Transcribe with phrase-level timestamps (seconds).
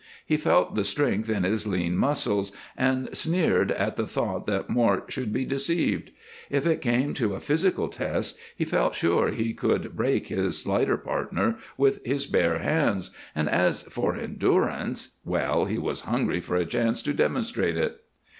[0.25, 5.11] He felt the strength in his lean muscles, and sneered at the thought that Mort
[5.11, 6.09] should be deceived.
[6.49, 10.97] If it came to a physical test he felt sure he could break his slighter
[10.97, 16.65] partner with his bare hands, and as for endurance well, he was hungry for a
[16.65, 18.01] chance to demonstrate it.